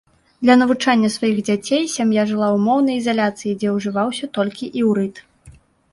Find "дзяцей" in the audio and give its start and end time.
1.49-1.83